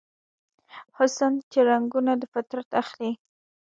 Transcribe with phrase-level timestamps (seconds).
[0.97, 3.11] حسن چې رنګونه دفطرت اخلي